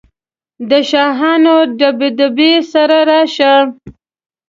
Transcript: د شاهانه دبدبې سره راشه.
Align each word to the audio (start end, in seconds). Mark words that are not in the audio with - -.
د 0.69 0.71
شاهانه 0.89 1.55
دبدبې 1.79 2.53
سره 2.71 2.97
راشه. 3.09 3.53